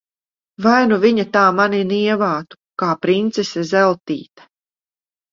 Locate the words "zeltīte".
3.73-4.47